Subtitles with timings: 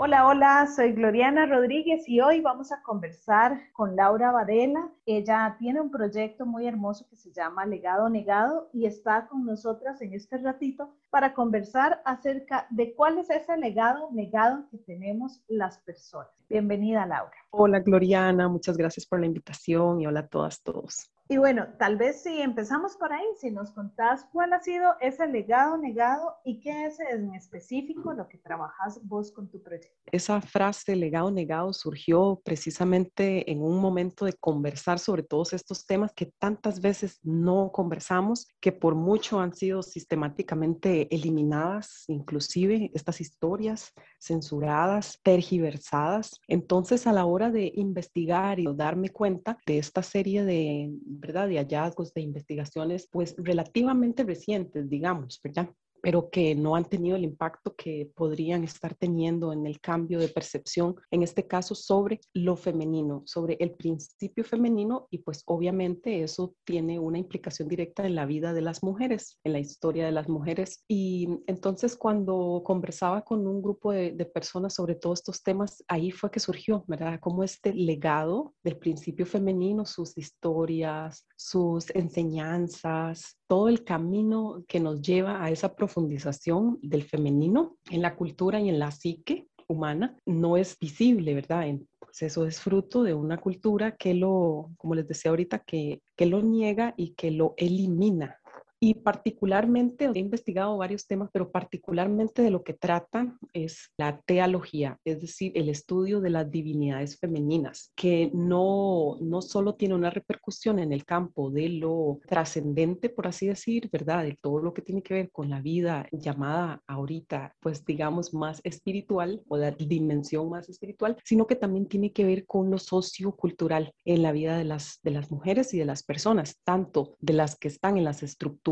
[0.00, 4.92] Hola, hola, soy Gloriana Rodríguez y hoy vamos a conversar con Laura Varela.
[5.06, 10.00] Ella tiene un proyecto muy hermoso que se llama Legado Negado y está con nosotras
[10.00, 15.78] en este ratito para conversar acerca de cuál es ese legado negado que tenemos las
[15.78, 16.30] personas.
[16.48, 17.36] Bienvenida, Laura.
[17.50, 21.10] Hola, Gloriana, muchas gracias por la invitación y hola a todas, todos.
[21.30, 25.26] Y bueno, tal vez si empezamos por ahí, si nos contás cuál ha sido ese
[25.26, 29.94] legado negado y qué es en específico lo que trabajas vos con tu proyecto.
[30.10, 36.14] Esa frase legado negado surgió precisamente en un momento de conversar sobre todos estos temas
[36.14, 43.92] que tantas veces no conversamos, que por mucho han sido sistemáticamente eliminadas, inclusive estas historias
[44.18, 46.40] censuradas, tergiversadas.
[46.48, 51.48] Entonces, a la hora de investigar y darme cuenta de esta serie de ¿verdad?
[51.48, 55.70] De hallazgos, de investigaciones, pues relativamente recientes, digamos, ¿verdad?
[56.02, 60.28] Pero que no han tenido el impacto que podrían estar teniendo en el cambio de
[60.28, 66.54] percepción, en este caso sobre lo femenino, sobre el principio femenino y pues obviamente eso
[66.64, 70.28] tiene una implicación directa en la vida de las mujeres, en la historia de las
[70.28, 70.84] mujeres.
[70.88, 76.10] Y entonces cuando conversaba con un grupo de, de personas sobre todos estos temas, ahí
[76.10, 77.18] fue que surgió, ¿verdad?
[77.20, 85.00] Como este legado del principio femenino, sus historias, sus enseñanzas, todo el camino que nos
[85.00, 90.58] lleva a esa profundización del femenino en la cultura y en la psique humana no
[90.58, 91.64] es visible, ¿verdad?
[91.98, 96.26] Pues eso es fruto de una cultura que lo, como les decía ahorita, que, que
[96.26, 98.38] lo niega y que lo elimina,
[98.80, 104.98] y particularmente he investigado varios temas, pero particularmente de lo que trata es la teología,
[105.04, 110.78] es decir, el estudio de las divinidades femeninas, que no, no solo tiene una repercusión
[110.78, 114.24] en el campo de lo trascendente, por así decir, ¿verdad?
[114.24, 118.60] De todo lo que tiene que ver con la vida llamada ahorita, pues digamos, más
[118.62, 123.92] espiritual o la dimensión más espiritual, sino que también tiene que ver con lo sociocultural
[124.04, 127.56] en la vida de las, de las mujeres y de las personas, tanto de las
[127.56, 128.67] que están en las estructuras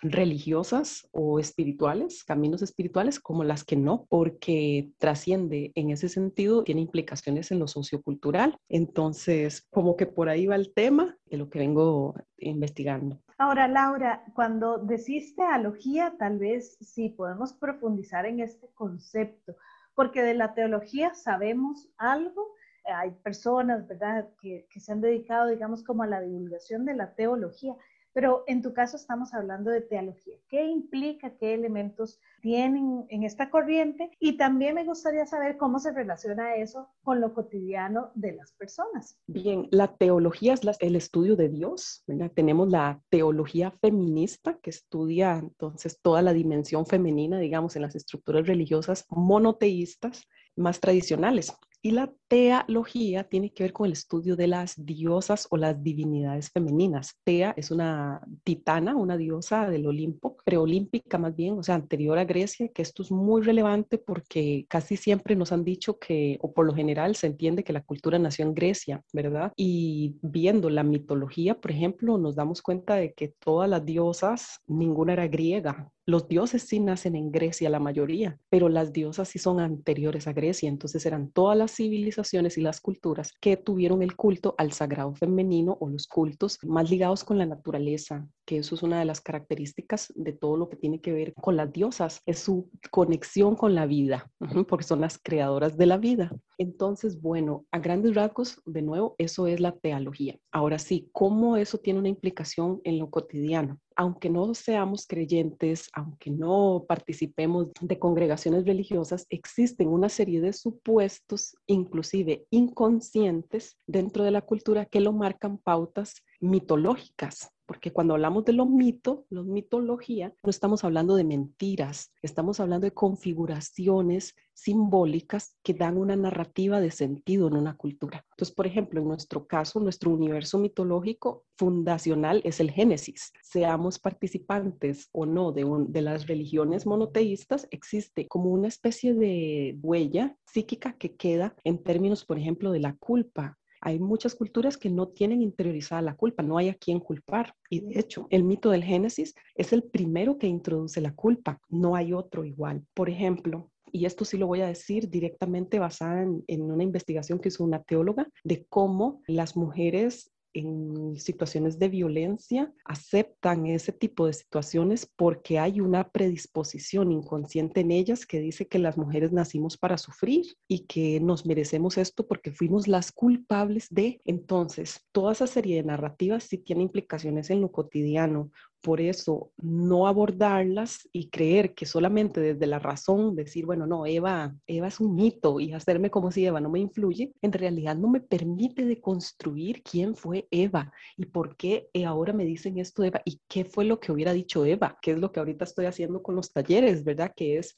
[0.00, 6.80] religiosas o espirituales, caminos espirituales, como las que no, porque trasciende en ese sentido, tiene
[6.80, 8.58] implicaciones en lo sociocultural.
[8.68, 13.20] Entonces, como que por ahí va el tema de lo que vengo investigando.
[13.38, 19.56] Ahora, Laura, cuando decís teología, tal vez sí podemos profundizar en este concepto,
[19.94, 25.82] porque de la teología sabemos algo, hay personas, ¿verdad?, que, que, se han dedicado, digamos,
[25.82, 27.74] como a la divulgación de la teología,
[28.16, 30.38] pero en tu caso estamos hablando de teología.
[30.48, 34.10] ¿Qué implica, qué elementos tienen en esta corriente?
[34.18, 39.18] Y también me gustaría saber cómo se relaciona eso con lo cotidiano de las personas.
[39.26, 42.04] Bien, la teología es el estudio de Dios.
[42.34, 48.46] Tenemos la teología feminista que estudia entonces toda la dimensión femenina, digamos, en las estructuras
[48.46, 51.52] religiosas monoteístas más tradicionales.
[51.86, 56.50] Y la teología tiene que ver con el estudio de las diosas o las divinidades
[56.50, 57.14] femeninas.
[57.22, 62.24] Tea es una titana, una diosa del Olimpo, preolímpica más bien, o sea, anterior a
[62.24, 66.66] Grecia, que esto es muy relevante porque casi siempre nos han dicho que, o por
[66.66, 69.52] lo general se entiende que la cultura nació en Grecia, ¿verdad?
[69.54, 75.12] Y viendo la mitología, por ejemplo, nos damos cuenta de que todas las diosas, ninguna
[75.12, 79.58] era griega, los dioses sí nacen en Grecia, la mayoría, pero las diosas sí son
[79.58, 84.54] anteriores a Grecia, entonces eran todas las civilizaciones y las culturas que tuvieron el culto
[84.56, 89.00] al sagrado femenino o los cultos más ligados con la naturaleza, que eso es una
[89.00, 92.70] de las características de todo lo que tiene que ver con las diosas, es su
[92.92, 94.30] conexión con la vida,
[94.68, 96.30] porque son las creadoras de la vida.
[96.58, 100.38] Entonces, bueno, a grandes rasgos, de nuevo, eso es la teología.
[100.50, 103.78] Ahora sí, ¿cómo eso tiene una implicación en lo cotidiano?
[103.94, 111.56] Aunque no seamos creyentes, aunque no participemos de congregaciones religiosas, existen una serie de supuestos,
[111.66, 118.52] inclusive inconscientes, dentro de la cultura que lo marcan pautas mitológicas porque cuando hablamos de
[118.52, 125.74] los mitos, los mitología, no estamos hablando de mentiras, estamos hablando de configuraciones simbólicas que
[125.74, 128.24] dan una narrativa de sentido en una cultura.
[128.30, 133.32] Entonces, por ejemplo, en nuestro caso, nuestro universo mitológico fundacional es el Génesis.
[133.42, 140.36] Seamos participantes o no de, de las religiones monoteístas, existe como una especie de huella
[140.46, 145.06] psíquica que queda en términos, por ejemplo, de la culpa, hay muchas culturas que no
[145.06, 147.54] tienen interiorizada la culpa, no hay a quien culpar.
[147.70, 151.94] Y de hecho, el mito del Génesis es el primero que introduce la culpa, no
[151.94, 152.84] hay otro igual.
[152.94, 157.38] Por ejemplo, y esto sí lo voy a decir directamente basada en, en, una investigación
[157.38, 164.26] que hizo una teóloga de cómo las mujeres en situaciones de violencia aceptan ese tipo
[164.26, 169.76] de situaciones porque hay una predisposición inconsciente en ellas que dice que las mujeres nacimos
[169.76, 174.20] para sufrir y que nos merecemos esto porque fuimos las culpables de.
[174.24, 178.50] Entonces, toda esa serie de narrativas sí tiene implicaciones en lo cotidiano
[178.80, 184.54] por eso no abordarlas y creer que solamente desde la razón decir, bueno, no, Eva,
[184.66, 188.08] Eva es un mito y hacerme como si Eva no me influye, en realidad no
[188.08, 193.40] me permite deconstruir quién fue Eva y por qué ahora me dicen esto Eva y
[193.48, 196.36] qué fue lo que hubiera dicho Eva, que es lo que ahorita estoy haciendo con
[196.36, 197.32] los talleres, ¿verdad?
[197.34, 197.76] Que es,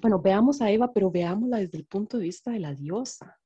[0.00, 3.38] bueno, veamos a Eva, pero veámosla desde el punto de vista de la diosa.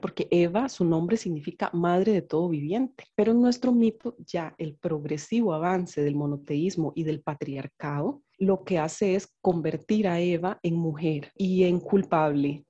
[0.00, 3.04] Porque Eva, su nombre significa madre de todo viviente.
[3.14, 8.78] Pero en nuestro mito ya el progresivo avance del monoteísmo y del patriarcado lo que
[8.78, 12.65] hace es convertir a Eva en mujer y en culpable,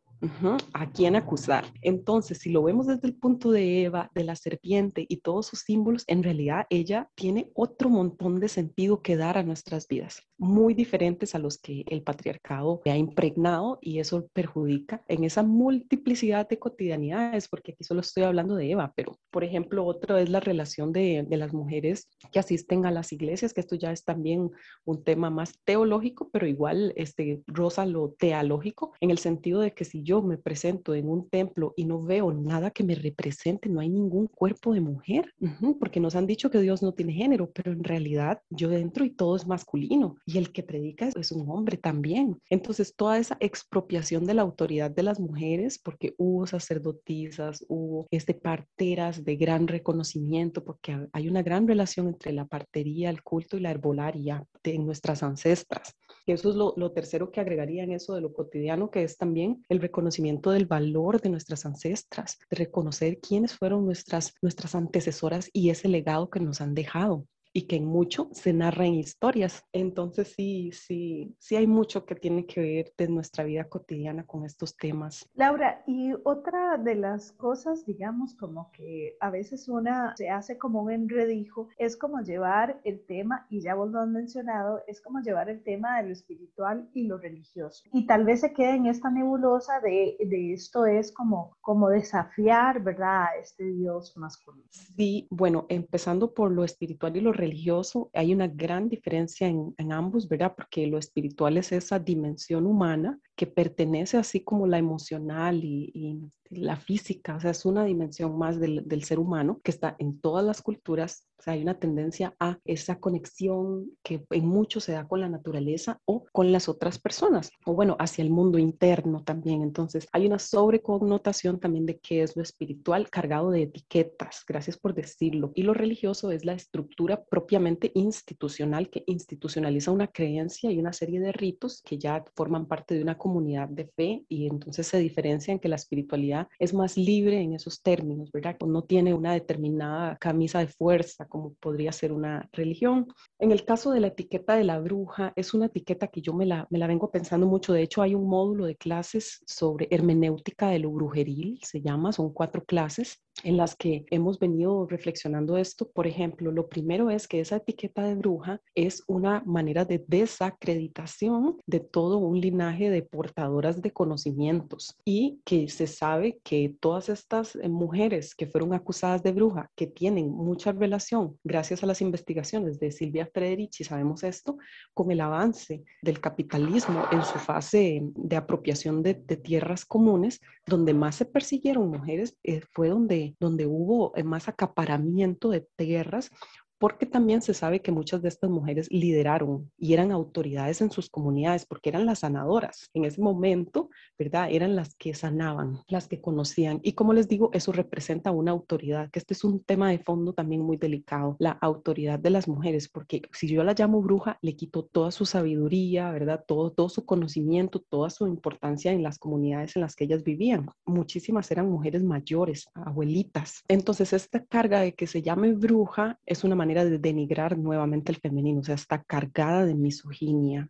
[0.72, 1.64] ¿A quién acusar?
[1.82, 5.60] Entonces, si lo vemos desde el punto de Eva, de la serpiente y todos sus
[5.60, 10.74] símbolos, en realidad ella tiene otro montón de sentido que dar a nuestras vidas, muy
[10.74, 16.58] diferentes a los que el patriarcado ha impregnado y eso perjudica en esa multiplicidad de
[16.58, 20.92] cotidianidades, porque aquí solo estoy hablando de Eva, pero por ejemplo, otro es la relación
[20.92, 24.50] de, de las mujeres que asisten a las iglesias, que esto ya es también
[24.84, 29.84] un tema más teológico, pero igual este, rosa lo teológico, en el sentido de que
[29.84, 33.80] si yo me presento en un templo y no veo nada que me represente, no
[33.80, 35.34] hay ningún cuerpo de mujer,
[35.80, 39.10] porque nos han dicho que Dios no tiene género, pero en realidad yo dentro y
[39.10, 42.38] todo es masculino y el que predica es un hombre también.
[42.48, 48.34] Entonces toda esa expropiación de la autoridad de las mujeres, porque hubo sacerdotisas, hubo este,
[48.34, 53.60] parteras de gran reconocimiento, porque hay una gran relación entre la partería, el culto y
[53.60, 55.96] la herbolaria de nuestras ancestras.
[56.26, 59.64] Eso es lo, lo tercero que agregaría en eso de lo cotidiano, que es también
[59.68, 65.70] el reconocimiento del valor de nuestras ancestras, de reconocer quiénes fueron nuestras, nuestras antecesoras y
[65.70, 67.26] ese legado que nos han dejado
[67.56, 69.64] y que en mucho se narra en historias.
[69.72, 74.44] Entonces sí, sí, sí hay mucho que tiene que ver de nuestra vida cotidiana con
[74.44, 75.26] estos temas.
[75.34, 80.82] Laura, y otra de las cosas, digamos, como que a veces una se hace como
[80.82, 85.20] un enredijo, es como llevar el tema, y ya vos lo has mencionado, es como
[85.20, 87.84] llevar el tema de lo espiritual y lo religioso.
[87.90, 92.82] Y tal vez se quede en esta nebulosa de, de esto es como, como desafiar,
[92.82, 94.68] ¿verdad?, a este Dios masculino.
[94.70, 99.92] Sí, bueno, empezando por lo espiritual y lo religioso religioso, hay una gran diferencia en,
[99.92, 100.54] ambos, ¿verdad?
[100.56, 106.76] Porque lo espiritual es esa dimensión humana que pertenece así como la emocional y, la
[106.76, 110.44] física, o sea, es una dimensión más del, del, ser humano que está en todas
[110.44, 115.08] las culturas, o sea, hay una tendencia a esa conexión que en mucho se da
[115.08, 119.62] con la naturaleza o con las otras personas, o bueno, hacia el mundo interno también.
[119.62, 124.94] Entonces, hay una sobreconnotación también de qué es lo espiritual cargado de etiquetas, gracias por
[124.94, 125.52] decirlo.
[125.54, 131.20] Y lo religioso es la estructura propiamente institucional que institucionaliza una creencia y una serie
[131.20, 135.52] de ritos que ya forman parte de una comunidad de fe y entonces se diferencia
[135.52, 138.56] en que la espiritualidad es más libre en esos términos, ¿verdad?
[138.64, 143.08] No tiene una determinada camisa de fuerza como podría ser una religión.
[143.40, 146.46] En el caso de la etiqueta de la bruja, es una etiqueta que yo me
[146.46, 147.72] la, me la vengo pensando mucho.
[147.72, 152.32] De hecho, hay un módulo de clases sobre hermenéutica de lo brujeril, se llama, son
[152.32, 155.88] cuatro clases en las que hemos venido reflexionando esto.
[155.90, 161.58] Por ejemplo, lo primero es que esa etiqueta de bruja es una manera de desacreditación
[161.66, 167.56] de todo un linaje de portadoras de conocimientos y que se sabe que todas estas
[167.56, 172.78] eh, mujeres que fueron acusadas de bruja, que tienen mucha relación, gracias a las investigaciones
[172.80, 174.56] de Silvia Frederici, sabemos esto,
[174.94, 180.94] con el avance del capitalismo en su fase de apropiación de, de tierras comunes, donde
[180.94, 186.30] más se persiguieron mujeres, eh, fue donde donde, hubo eh, más acaparamiento de tierras,
[186.78, 191.08] porque también se sabe que muchas de estas mujeres lideraron y eran autoridades en sus
[191.08, 192.90] comunidades, porque eran las sanadoras.
[192.92, 194.48] En ese momento, ¿verdad?
[194.50, 196.80] Eran las que sanaban, las que conocían.
[196.82, 200.32] Y como les digo, eso representa una autoridad, que este es un tema de fondo
[200.32, 204.56] también muy delicado, la autoridad de las mujeres, porque si yo la llamo bruja, le
[204.56, 206.44] quito toda su sabiduría, ¿verdad?
[206.46, 210.68] Todo, todo su conocimiento, toda su importancia en las comunidades en las que ellas vivían.
[210.84, 213.64] Muchísimas eran mujeres mayores, abuelitas.
[213.68, 218.10] Entonces, esta carga de que se llame bruja es una manera manera de denigrar nuevamente
[218.10, 220.68] el femenino, o sea, está cargada de misoginia.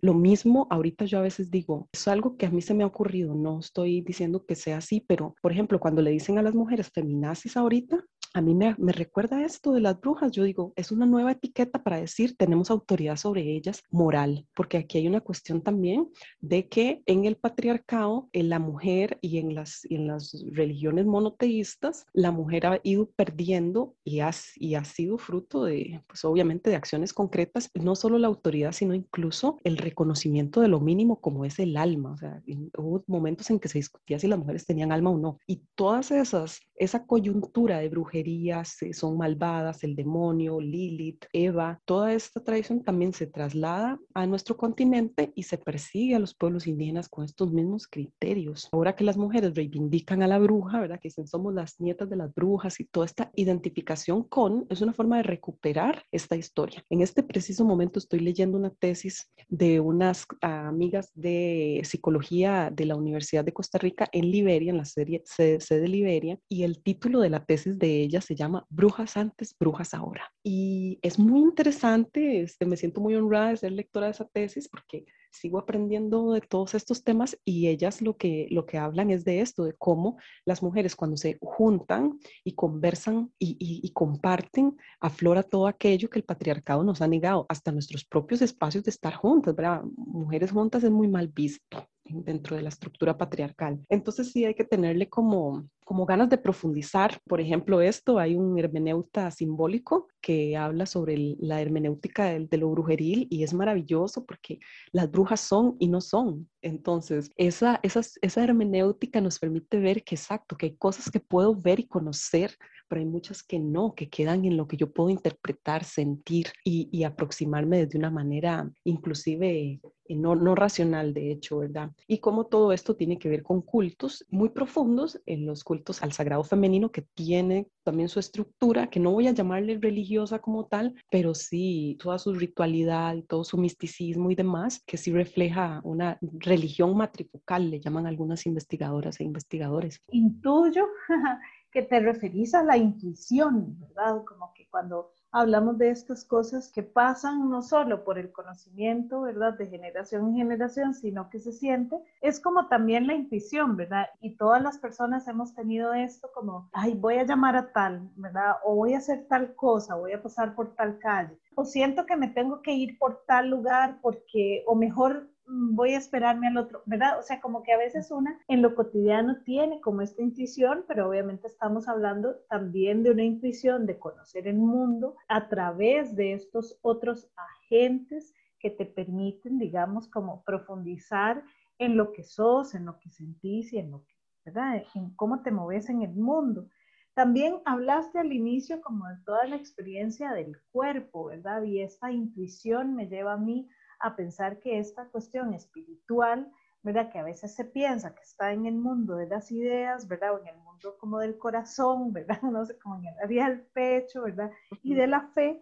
[0.00, 2.86] Lo mismo, ahorita yo a veces digo, es algo que a mí se me ha
[2.86, 6.54] ocurrido, no estoy diciendo que sea así, pero por ejemplo, cuando le dicen a las
[6.54, 8.02] mujeres feminazis ahorita,
[8.34, 10.32] a mí me, recuerda esto de las brujas.
[10.32, 14.98] Yo digo, es una nueva etiqueta para decir tenemos autoridad sobre ellas moral, porque aquí
[14.98, 16.08] hay una cuestión también
[16.40, 22.06] de que en el patriarcado, en la mujer y en las, en las religiones monoteístas,
[22.12, 26.76] la mujer ha ido perdiendo y ha, y ha sido fruto de, pues obviamente, de
[26.76, 31.58] acciones concretas, no solo la autoridad, sino incluso el reconocimiento de lo mínimo como es
[31.58, 32.12] el alma.
[32.12, 32.42] O sea,
[32.76, 35.38] hubo momentos en que se discutía si las mujeres tenían alma o no.
[35.46, 42.12] Y todas esas, esa coyuntura de brujería, eh, son malvadas, el demonio, Lilith, Eva, toda
[42.12, 47.08] esta tradición también se traslada a nuestro continente y se persigue a los pueblos indígenas
[47.08, 48.68] con estos mismos criterios.
[48.72, 50.98] Ahora que las mujeres reivindican a la bruja, ¿verdad?
[51.00, 54.92] Que dicen somos las nietas de las brujas y toda esta identificación con es una
[54.92, 56.84] forma de recuperar esta historia.
[56.90, 62.96] En este preciso momento estoy leyendo una tesis de unas amigas de psicología de la
[62.96, 67.20] Universidad de Costa Rica en Liberia, en la serie sede de Liberia, y el título
[67.20, 70.32] de la tesis de ella se llama Brujas antes, Brujas ahora.
[70.42, 74.68] Y es muy interesante, este, me siento muy honrada de ser lectora de esa tesis
[74.68, 79.24] porque sigo aprendiendo de todos estos temas y ellas lo que, lo que hablan es
[79.24, 85.42] de esto, de cómo las mujeres cuando se juntan y conversan y, y, comparten, aflora
[85.42, 89.54] todo aquello que el patriarcado nos ha negado, hasta nuestros propios espacios de estar juntas,
[89.54, 89.82] ¿verdad?
[89.96, 93.80] Mujeres juntas es muy mal visto dentro de la estructura patriarcal.
[93.88, 97.20] Entonces sí hay que tenerle como, como ganas de profundizar.
[97.26, 102.70] Por ejemplo, esto, hay un hermeneuta simbólico que habla sobre la hermenéutica de, de, lo
[102.70, 104.58] brujeril y es maravilloso porque
[104.92, 106.48] las brujas son y no son.
[106.62, 111.54] Entonces, esa, esa, esa hermenéutica nos permite ver que exacto, que hay cosas que puedo
[111.54, 112.56] ver y conocer
[112.88, 116.88] pero hay muchas que no, que quedan en lo que yo puedo interpretar, sentir y,
[116.92, 121.90] y aproximarme desde una manera inclusive eh, no, no, racional, de hecho, ¿verdad?
[122.06, 126.12] Y cómo todo esto tiene que ver con cultos muy profundos, en los cultos al
[126.12, 130.94] sagrado femenino, que tiene también su estructura, que no voy a llamarle religiosa como tal,
[131.10, 136.96] pero sí toda su ritualidad todo su misticismo y demás, que sí refleja una religión
[136.96, 140.00] matrifocal, le llaman algunas investigadoras e investigadores.
[140.08, 140.86] Intuyo
[141.76, 144.24] que te referís a la intuición, ¿verdad?
[144.24, 149.58] Como que cuando hablamos de estas cosas que pasan no solo por el conocimiento, ¿verdad?
[149.58, 154.06] De generación en generación, sino que se siente, es como también la intuición, ¿verdad?
[154.22, 158.54] Y todas las personas hemos tenido esto como, ay, voy a llamar a tal, ¿verdad?
[158.64, 162.16] O voy a hacer tal cosa, voy a pasar por tal calle, o siento que
[162.16, 166.82] me tengo que ir por tal lugar porque, o mejor voy a esperarme al otro,
[166.86, 167.18] ¿verdad?
[167.18, 171.08] O sea, como que a veces una en lo cotidiano tiene como esta intuición, pero
[171.08, 176.78] obviamente estamos hablando también de una intuición de conocer el mundo a través de estos
[176.82, 181.42] otros agentes que te permiten, digamos, como profundizar
[181.78, 184.14] en lo que sos, en lo que sentís y en lo que,
[184.46, 184.82] ¿verdad?
[184.94, 186.68] En cómo te moves en el mundo.
[187.14, 191.62] También hablaste al inicio como de toda la experiencia del cuerpo, ¿verdad?
[191.62, 193.68] Y esta intuición me lleva a mí
[194.00, 196.50] a pensar que esta cuestión espiritual,
[196.82, 197.10] ¿verdad?
[197.10, 200.34] Que a veces se piensa que está en el mundo de las ideas, ¿verdad?
[200.34, 202.40] O en el mundo como del corazón, ¿verdad?
[202.42, 204.50] No sé, como en el área del pecho, ¿verdad?
[204.82, 205.60] Y de la fe,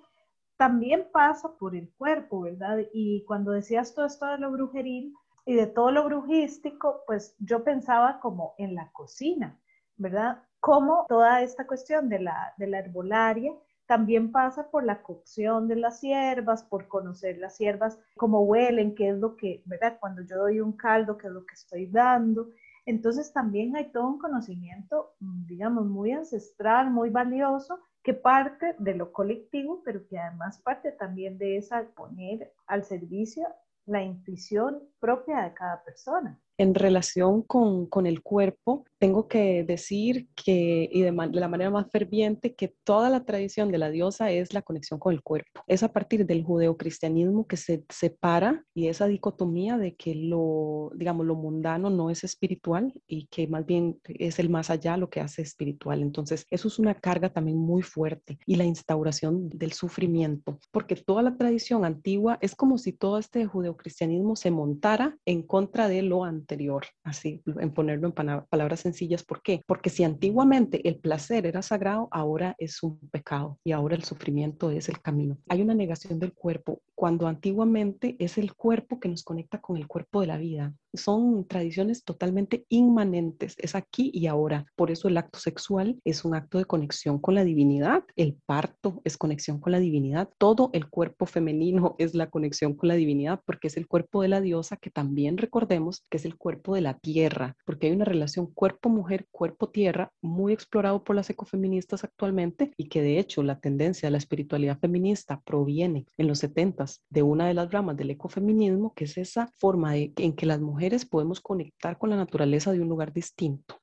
[0.57, 2.79] también pasa por el cuerpo, ¿verdad?
[2.93, 5.15] Y cuando decías todo esto de lo brujeril
[5.45, 9.59] y de todo lo brujístico, pues yo pensaba como en la cocina,
[9.97, 10.43] ¿verdad?
[10.61, 13.53] Como toda esta cuestión de la, de la herbolaria
[13.87, 19.11] también pasa por la cocción de las hierbas, por conocer las hierbas, cómo huelen, qué
[19.11, 19.99] es lo que, ¿verdad?
[20.01, 22.49] Cuando yo doy un caldo, qué es lo que estoy dando.
[22.87, 28.95] Entonces también hay todo un conocimiento, mm, digamos, muy ancestral, muy valioso, que parte de
[28.95, 33.47] lo colectivo, pero que además parte también de esa poner al servicio
[33.87, 40.29] la intuición propia de cada persona en relación con, con, el cuerpo, tengo que decir
[40.35, 44.55] que, y de, la manera más ferviente, que toda la tradición de la diosa es
[44.55, 45.63] la conexión con el cuerpo.
[45.67, 51.27] Es a partir del judeocristianismo que se separa y esa dicotomía de que lo, digamos,
[51.27, 55.21] lo mundano no es espiritual y que más bien es el más allá lo que
[55.21, 56.03] hace espiritual.
[56.03, 61.23] Entonces, eso es una carga también muy fuerte y la instauración del sufrimiento, porque toda
[61.23, 66.25] la tradición antigua es como si todo este judeocristianismo se montara en contra de lo
[66.25, 68.13] antiguo anterior, así, en ponerlo en
[68.49, 69.25] palabras sencillas.
[69.25, 69.63] ¿Por qué?
[69.67, 74.71] Porque si antiguamente el placer era sagrado, ahora es un pecado y ahora el sufrimiento
[74.71, 75.39] es el camino.
[75.49, 79.87] Hay una negación del cuerpo cuando antiguamente es el cuerpo que nos conecta con el
[79.87, 80.75] cuerpo de la vida.
[80.95, 84.65] son tradiciones totalmente inmanentes, es aquí y ahora.
[84.77, 89.03] Por eso el acto sexual es un acto de conexión con la divinidad, el parto
[89.03, 93.41] es conexión con la divinidad, todo el cuerpo femenino es la conexión con la divinidad
[93.45, 96.81] porque es el cuerpo de la diosa que también recordemos que es el cuerpo de
[96.81, 102.89] la tierra, porque hay una relación cuerpo-mujer, cuerpo-tierra muy explorado por las ecofeministas actualmente y
[102.89, 106.75] que de hecho la tendencia de la espiritualidad feminista proviene en los 70
[107.11, 110.61] de una de las ramas del ecofeminismo, que es esa forma de, en que las
[110.61, 113.81] mujeres podemos conectar con la naturaleza de un lugar distinto,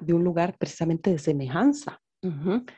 [0.00, 2.00] de un lugar precisamente de semejanza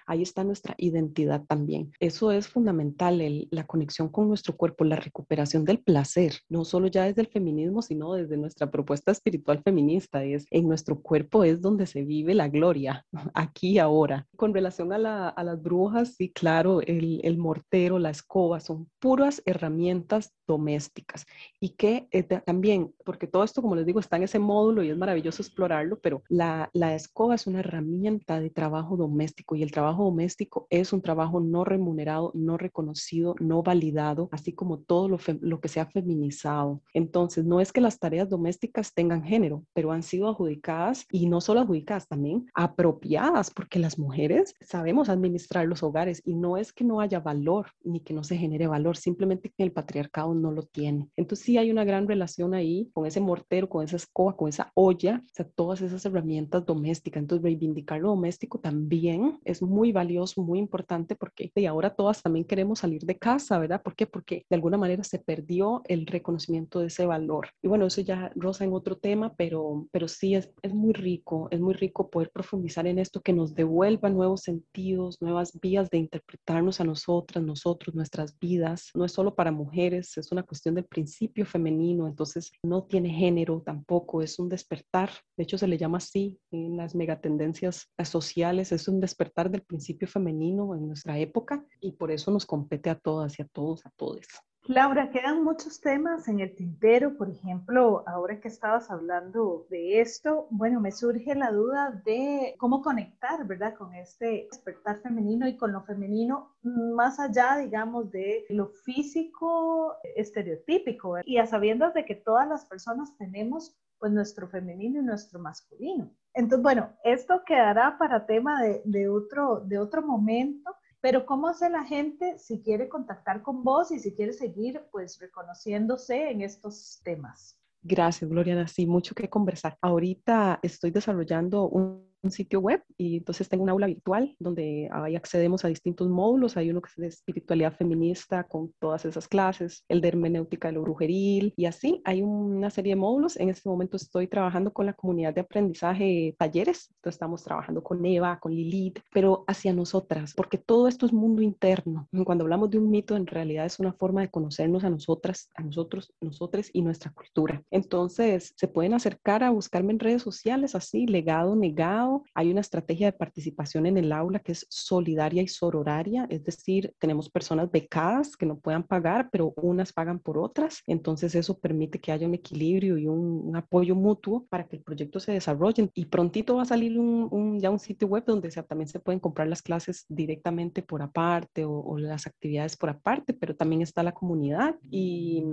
[0.06, 1.92] Ahí está nuestra identidad también.
[1.98, 7.04] Eso es fundamental, la conexión con nuestro cuerpo, la recuperación del placer, no solo ya
[7.04, 10.22] desde el feminismo, sino desde nuestra propuesta espiritual feminista.
[10.22, 14.26] Es en nuestro cuerpo es donde se vive la gloria, aquí y ahora.
[14.36, 21.26] Con relación a, las brujas, sí, claro, el, mortero, la escoba, son puras herramientas domésticas
[21.58, 24.90] y que eh, también, porque todo esto, como les digo, está en ese módulo y
[24.90, 30.04] es maravilloso explorarlo, pero la escoba es una herramienta de trabajo doméstico y el trabajo
[30.04, 35.68] doméstico es un trabajo no remunerado, no reconocido, no validado, así como todo lo, que
[35.68, 36.82] se ha feminizado.
[36.94, 41.40] Entonces, no es que las tareas domésticas tengan género, pero han sido adjudicadas y no
[41.40, 46.84] solo adjudicadas, también apropiadas, porque las mujeres sabemos administrar los hogares y no es que
[46.84, 50.62] no haya valor ni que no se genere valor, simplemente que el patriarcado no lo
[50.62, 51.08] tiene.
[51.16, 54.70] Entonces, sí hay una gran relación ahí con ese mortero, con esa escoba, con esa
[54.74, 57.22] olla, o sea, todas esas herramientas domésticas.
[57.22, 62.44] Entonces, reivindicar lo doméstico también es muy valioso, muy importante porque y ahora todas también
[62.44, 63.82] queremos salir de casa, ¿verdad?
[63.82, 64.06] ¿Por qué?
[64.06, 67.48] Porque de alguna manera se perdió el reconocimiento de ese valor.
[67.62, 71.48] Y bueno, eso ya rosa en otro tema, pero, pero sí es, es muy rico,
[71.50, 75.98] es muy rico poder profundizar en esto que nos devuelva nuevos sentidos, nuevas vías de
[75.98, 78.90] interpretarnos a nosotras, nosotros, nuestras vidas.
[78.94, 83.62] No es solo para mujeres, es una cuestión del principio femenino, entonces no tiene género
[83.64, 85.10] tampoco, es un despertar.
[85.36, 89.62] De hecho, se le llama así en las megatendencias sociales, es un despertar despertar del
[89.62, 93.84] principio femenino en nuestra época y por eso nos compete a todas y a todos,
[93.84, 94.26] a todos.
[94.66, 100.46] Laura, quedan muchos temas en el tintero, por ejemplo, ahora que estabas hablando de esto,
[100.50, 105.72] bueno, me surge la duda de cómo conectar, ¿verdad?, con este despertar femenino y con
[105.72, 112.48] lo femenino más allá, digamos, de lo físico estereotípico, y a sabiendas de que todas
[112.48, 116.12] las personas tenemos pues nuestro femenino y nuestro masculino.
[116.34, 121.84] Entonces, bueno, esto quedará para tema de, otro, de otro momento, pero ¿cómo hace la
[121.84, 127.56] gente si quiere contactar con vos y si quiere seguir pues reconociéndose en estos temas?
[127.80, 128.66] Gracias, Gloriana.
[128.66, 129.78] Sí, mucho que conversar.
[129.80, 135.16] Ahorita estoy desarrollando un un sitio web y entonces tengo un aula virtual donde ahí
[135.16, 136.56] accedemos a distintos módulos.
[136.56, 140.74] Hay uno que es de espiritualidad feminista con todas esas clases, el de hermenéutica de
[140.74, 142.00] lo brujeril y así.
[142.04, 143.36] Hay una serie de módulos.
[143.36, 146.90] En este momento estoy trabajando con la comunidad de aprendizaje talleres.
[146.96, 151.42] Entonces estamos trabajando con Eva, con Lilith, pero hacia nosotras, porque todo esto es mundo
[151.42, 152.08] interno.
[152.24, 155.62] Cuando hablamos de un mito, en realidad es una forma de conocernos a nosotras, a
[155.62, 157.62] nosotros, nosotros y nuestra cultura.
[157.70, 163.06] Entonces se pueden acercar a buscarme en redes sociales así, legado, negado hay una estrategia
[163.06, 168.36] de participación en el aula que es solidaria y sororaria, es decir, tenemos personas becadas
[168.36, 170.82] que no puedan pagar, pero unas pagan por otras.
[170.86, 175.20] Entonces eso permite que haya un equilibrio y un, apoyo mutuo para que el proyecto
[175.20, 175.90] se desarrolle.
[175.94, 179.48] Y prontito va a salir un, ya un sitio web donde también se pueden comprar
[179.48, 184.76] las clases directamente por aparte o, las actividades por aparte, pero también está la comunidad
[184.90, 185.44] y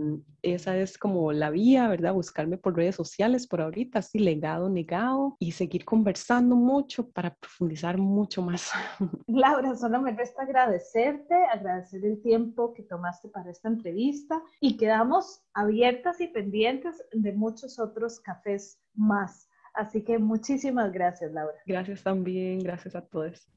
[0.41, 2.13] esa es como la vía, ¿verdad?
[2.13, 7.97] Buscarme por redes sociales por ahorita, así legado, negado y seguir conversando mucho para profundizar
[7.97, 8.71] mucho más.
[9.27, 15.41] Laura, solo me resta agradecerte, agradecer el tiempo que tomaste para esta entrevista y quedamos
[15.53, 19.49] abiertas y pendientes de muchos otros cafés más.
[19.73, 21.55] Así que muchísimas gracias, Laura.
[21.65, 23.47] Gracias también, gracias a todos.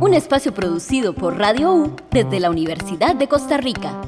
[0.00, 4.02] Un espacio producido por Radio U desde la Universidad de Costa Rica.